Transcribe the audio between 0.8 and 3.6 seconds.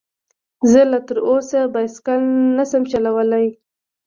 لا تر اوسه بايسکل نشم چلولی